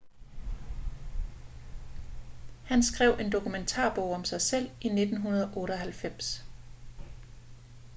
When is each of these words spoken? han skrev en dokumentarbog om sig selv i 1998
han 2.65 2.83
skrev 2.83 3.17
en 3.19 3.31
dokumentarbog 3.31 4.11
om 4.13 4.23
sig 4.25 4.41
selv 4.41 4.65
i 4.65 4.87
1998 4.87 6.43